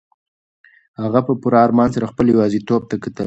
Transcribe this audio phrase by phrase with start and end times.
[1.01, 3.19] هغه په پوره ارمان سره خپله یوازیتوب ته کتل.